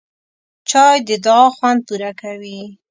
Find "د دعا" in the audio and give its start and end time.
1.07-1.45